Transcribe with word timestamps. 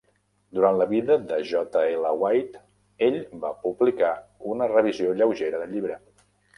Durant 0.59 0.79
la 0.79 0.87
vida 0.93 1.17
de 1.31 1.37
J. 1.49 1.61
L. 1.91 2.15
White, 2.25 2.63
ell 3.11 3.21
va 3.47 3.55
publicar 3.69 4.13
una 4.57 4.73
revisió 4.77 5.19
lleugera 5.23 5.65
del 5.67 5.75
llibre. 5.81 6.05